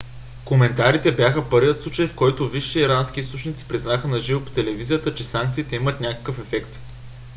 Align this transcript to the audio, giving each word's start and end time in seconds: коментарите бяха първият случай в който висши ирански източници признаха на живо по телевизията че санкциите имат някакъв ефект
коментарите 0.45 1.11
бяха 1.15 1.49
първият 1.49 1.83
случай 1.83 2.07
в 2.07 2.15
който 2.15 2.49
висши 2.49 2.79
ирански 2.79 3.19
източници 3.19 3.67
признаха 3.67 4.07
на 4.07 4.19
живо 4.19 4.41
по 4.45 4.51
телевизията 4.51 5.15
че 5.15 5.23
санкциите 5.25 5.75
имат 5.75 5.99
някакъв 6.01 6.39
ефект 6.39 6.79